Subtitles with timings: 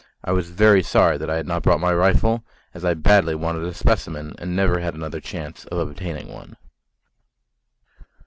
[0.23, 3.63] I was very sorry that I had not brought my rifle, as I badly wanted
[3.65, 6.57] a specimen and never had another chance of obtaining one.